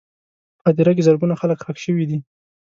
[0.61, 2.19] په هدیره کې زرګونه خلک ښخ شوي دي.